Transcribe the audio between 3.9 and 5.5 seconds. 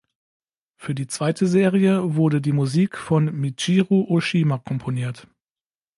Oshima komponiert.